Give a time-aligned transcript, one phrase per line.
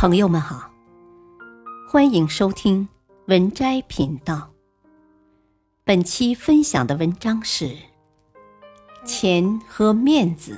[0.00, 0.72] 朋友们好，
[1.86, 2.88] 欢迎收听
[3.26, 4.50] 文摘频道。
[5.84, 7.66] 本期分享的文章是
[9.04, 10.54] 《钱和面子》。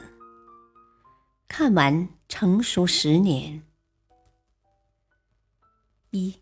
[1.49, 3.65] 看完成熟十年。
[6.11, 6.37] 一，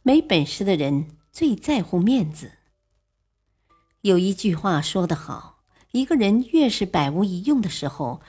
[0.00, 2.50] 没本事的人最在乎面子。
[4.00, 8.22] 有一句话说得好：一个人越是百无一用的时候。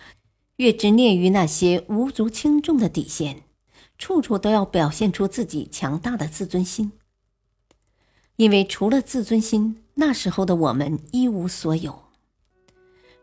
[0.63, 3.43] 越执念于那些无足轻重的底线，
[3.97, 6.93] 处处都要表现出自己强大的自尊心。
[8.37, 12.03] 因为除了自尊心，那时候的我们一无所有。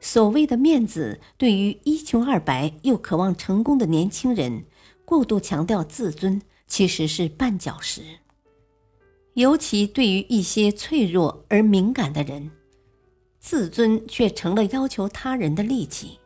[0.00, 4.66] 所谓的面子，对于一穷二白又渴望成功的年轻人，
[5.06, 8.02] 过度强调自尊，其实是绊脚石。
[9.32, 12.50] 尤其对于一些脆弱而敏感的人，
[13.38, 16.19] 自尊却成了要求他人的利器。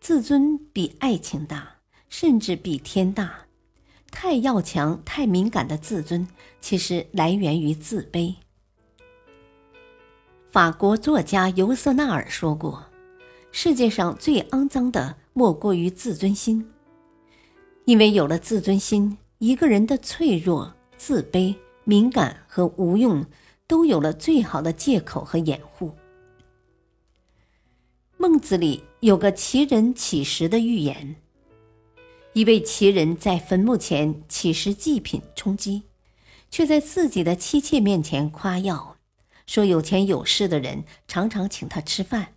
[0.00, 1.76] 自尊比爱情大，
[2.08, 3.44] 甚至比天大。
[4.10, 6.26] 太要强、太敏感的自尊，
[6.58, 8.34] 其实来源于自卑。
[10.50, 12.86] 法国作家尤瑟纳尔说过
[13.52, 16.66] ：“世界上最肮脏的，莫过于自尊心。
[17.84, 23.24] 因为有了自尊心，一个人的脆弱、自卑、敏感和无用，
[23.66, 25.94] 都有了最好的借口和掩护。”
[28.16, 31.16] 孟子里有个奇人乞食的寓言。
[32.34, 35.84] 一位奇人在坟墓前乞食祭品充饥，
[36.50, 38.98] 却在自己的妻妾面前夸耀，
[39.46, 42.34] 说有钱有势的人常常请他吃饭。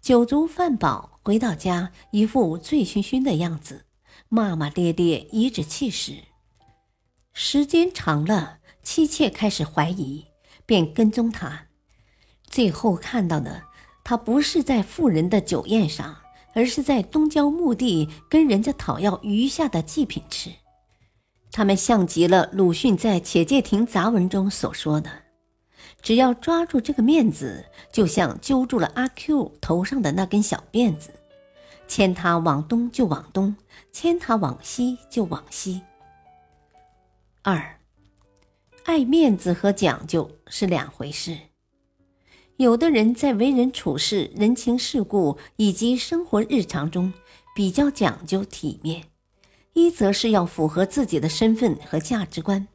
[0.00, 3.84] 酒足饭饱，回到家一副醉醺醺的样子，
[4.28, 6.18] 骂骂咧咧，颐指气使。
[7.32, 10.26] 时间长了，妻妾开始怀疑，
[10.64, 11.66] 便跟踪他，
[12.46, 13.64] 最后看到的。
[14.04, 16.14] 他不是在富人的酒宴上，
[16.52, 20.50] 而是在东郊墓地跟人家讨要余下的祭品吃。
[21.50, 25.10] 他们像极了鲁迅在《且介亭杂文》中所说的
[26.02, 31.10] ：“只要抓住这个面子，就像揪住了阿 Q 头上的那根小辫子，
[31.88, 33.56] 牵他往东就往东，
[33.90, 35.80] 牵他往西就往西。”
[37.42, 37.78] 二，
[38.84, 41.38] 爱面子和讲究是两回事。
[42.56, 47.12] 有的人在为人处事、人情世故以及生活日常中
[47.52, 49.02] 比较讲究体面，
[49.72, 52.68] 一则是要符合自己的身份和价值观，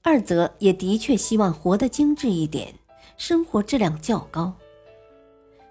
[0.00, 2.74] 二则也的确希望活得精致一点，
[3.18, 4.54] 生活质量较高。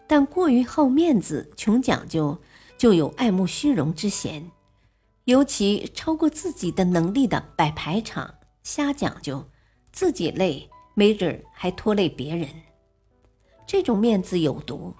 [0.05, 2.37] 但过于好面子、穷讲究，
[2.77, 4.51] 就有爱慕虚荣之嫌，
[5.23, 9.43] 尤其超过自己的能力的摆排场、瞎讲究，
[9.91, 12.47] 自己累，没准还拖累别人。
[13.71, 14.93] 这种面子有毒，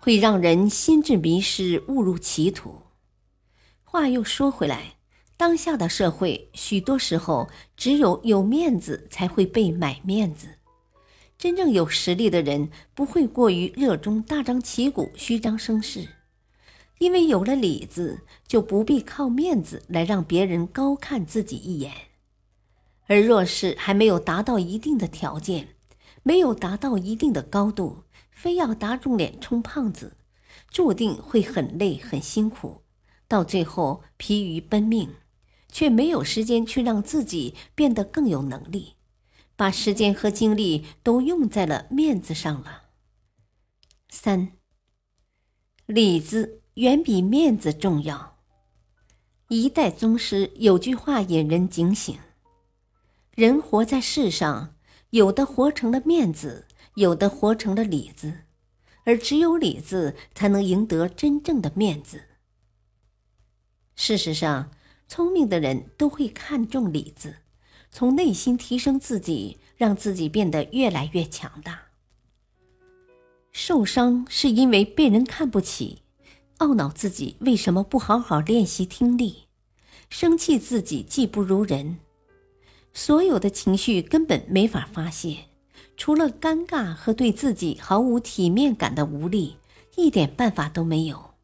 [0.00, 2.84] 会让人心智迷失，误入歧途。
[3.84, 4.94] 话又说回来，
[5.36, 10.48] 当下的社会，许多时候只有有面子才会被买面子。
[11.36, 16.08] 真正有实力的人不会过于热衷大张旗鼓、虚张声势，
[17.00, 21.92] 因为有了里子，就不必靠面子来让别人高看自己一眼。
[23.06, 25.74] 而若是还没有达到一定的条件，
[26.28, 30.18] 没有达到一定的高度，非要打肿脸充胖子，
[30.70, 32.82] 注定会很累很辛苦，
[33.26, 35.14] 到最后疲于奔命，
[35.72, 38.96] 却没有时间去让自己变得更有能力，
[39.56, 42.82] 把时间和精力都用在了面子上了。
[44.10, 44.52] 三，
[45.86, 48.36] 里子远比面子重要。
[49.48, 52.18] 一代宗师有句话引人警醒：
[53.34, 54.74] 人活在世上。
[55.10, 58.44] 有的活成了面子，有的活成了里子，
[59.04, 62.24] 而只有里子才能赢得真正的面子。
[63.96, 64.70] 事实上，
[65.08, 67.36] 聪明的人都会看重里子，
[67.90, 71.84] 从内心提升自己，让自己变得越来越强大。
[73.50, 76.02] 受伤是因为被人看不起，
[76.58, 79.46] 懊恼自己为什么不好好练习听力，
[80.10, 81.98] 生气自己技不如人。
[82.98, 85.44] 所有的情绪根本没法发泄，
[85.96, 89.56] 除了尴尬和对自己毫无体面感的无力，
[89.94, 91.34] 一点办法都没有。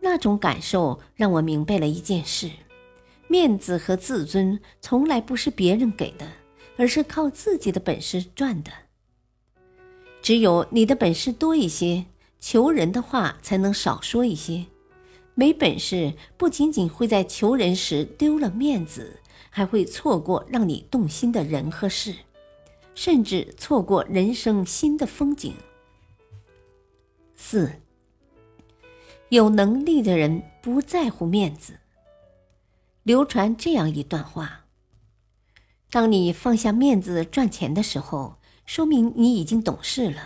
[0.00, 2.50] 那种感受让我明白了一件事：
[3.28, 6.26] 面子和自尊从来不是别人给的，
[6.76, 8.72] 而是靠自己的本事赚的。
[10.20, 12.06] 只有你的本事多一些，
[12.40, 14.66] 求人的话才能少说一些。
[15.36, 19.20] 没本事，不仅仅会在求人时丢了面子。
[19.56, 22.14] 还会错过让你动心的人和事，
[22.94, 25.54] 甚至错过人生新的风景。
[27.34, 27.72] 四，
[29.30, 31.78] 有能力的人不在乎面子。
[33.02, 34.66] 流传这样一段话：
[35.88, 38.36] 当你放下面子赚钱的时候，
[38.66, 40.20] 说明你已经懂事了；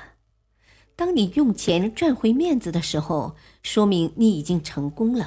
[0.97, 5.25] 当你用钱赚回面子的时候，说明你已经成功了；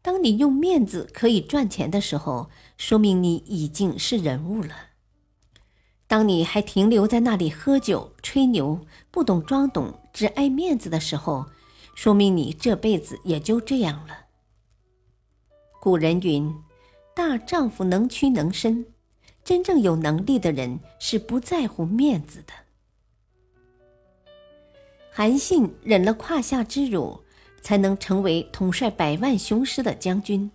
[0.00, 4.74] 当你用面子可以赚钱的时候，说明你已经是人物了。
[6.06, 11.46] 当你还停留在那里喝酒吹牛、不懂装懂、只爱面子的时候，
[11.94, 14.26] 说明你这辈子也就这样了。
[15.80, 16.54] 古人云
[17.14, 18.86] ：“大丈夫能屈能伸。”
[19.44, 22.52] 真正有能力的人是不在乎面子的。
[25.10, 27.22] 韩信忍了胯下之辱，
[27.60, 30.50] 才能成为统帅百万雄师的将军；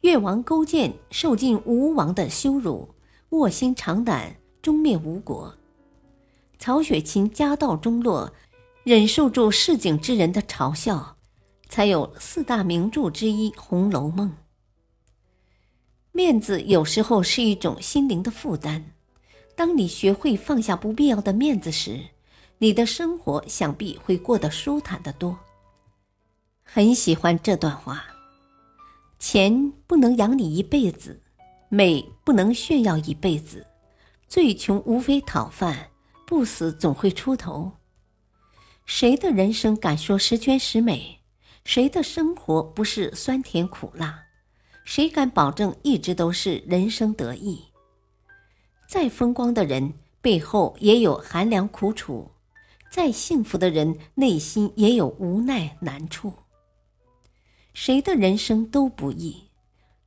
[0.00, 2.94] 越王勾践受尽吴王的羞辱，
[3.30, 4.36] 卧薪尝胆。
[4.60, 5.54] 终灭吴国，
[6.58, 8.32] 曹雪芹家道中落，
[8.82, 11.16] 忍受住市井之人的嘲笑，
[11.68, 14.28] 才有四大名著之一《红楼梦》。
[16.10, 18.82] 面子有时候是一种心灵的负担，
[19.54, 22.00] 当你学会放下不必要的面子时，
[22.58, 25.38] 你的生活想必会过得舒坦得多。
[26.70, 28.04] 很喜欢这段话：
[29.18, 31.18] 钱不能养你一辈子，
[31.70, 33.66] 美不能炫耀一辈子。
[34.28, 35.88] 最穷无非讨饭，
[36.26, 37.72] 不死总会出头。
[38.84, 41.20] 谁的人生敢说十全十美？
[41.64, 44.24] 谁的生活不是酸甜苦辣？
[44.84, 47.64] 谁敢保证一直都是人生得意？
[48.86, 52.30] 再风光的人背后也有寒凉苦楚，
[52.92, 56.34] 再幸福的人内心也有无奈难处。
[57.80, 59.50] 谁的人生都不易，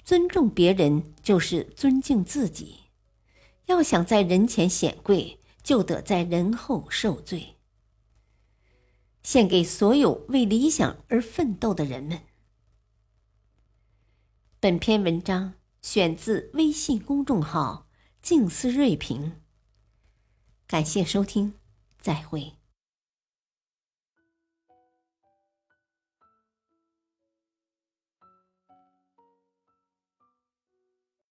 [0.03, 2.81] 尊重别人就是尊敬自己。
[3.68, 7.56] 要想在人前显贵，就得在人后受罪。
[9.23, 12.23] 献给所有为理想而奋斗的人们。
[14.59, 17.88] 本篇文章选自微信公众号
[18.21, 19.38] “静思睿评”。
[20.68, 21.53] 感谢收听，
[21.97, 22.61] 再会。